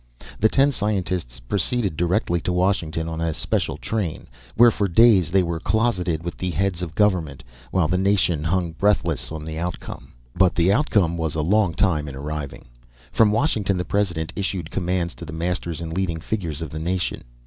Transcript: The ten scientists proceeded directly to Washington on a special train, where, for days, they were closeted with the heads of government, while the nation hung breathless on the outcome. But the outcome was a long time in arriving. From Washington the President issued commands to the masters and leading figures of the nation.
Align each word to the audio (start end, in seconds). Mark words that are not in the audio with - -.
The 0.39 0.49
ten 0.49 0.71
scientists 0.71 1.39
proceeded 1.41 1.95
directly 1.95 2.41
to 2.41 2.51
Washington 2.51 3.07
on 3.07 3.21
a 3.21 3.35
special 3.35 3.77
train, 3.77 4.25
where, 4.55 4.71
for 4.71 4.87
days, 4.87 5.29
they 5.29 5.43
were 5.43 5.59
closeted 5.59 6.23
with 6.23 6.39
the 6.39 6.49
heads 6.49 6.81
of 6.81 6.95
government, 6.95 7.43
while 7.69 7.87
the 7.87 7.99
nation 7.99 8.43
hung 8.45 8.71
breathless 8.71 9.31
on 9.31 9.45
the 9.45 9.59
outcome. 9.59 10.13
But 10.35 10.55
the 10.55 10.73
outcome 10.73 11.17
was 11.19 11.35
a 11.35 11.41
long 11.41 11.75
time 11.75 12.07
in 12.07 12.15
arriving. 12.15 12.65
From 13.11 13.31
Washington 13.31 13.77
the 13.77 13.85
President 13.85 14.33
issued 14.35 14.71
commands 14.71 15.13
to 15.13 15.23
the 15.23 15.33
masters 15.33 15.81
and 15.81 15.93
leading 15.93 16.19
figures 16.19 16.63
of 16.63 16.71
the 16.71 16.79
nation. 16.79 17.23